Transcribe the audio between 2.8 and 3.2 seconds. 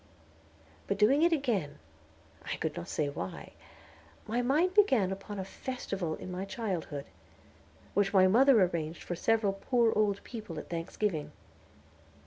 say